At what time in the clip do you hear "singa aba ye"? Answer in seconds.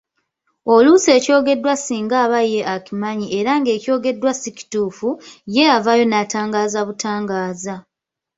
1.77-2.61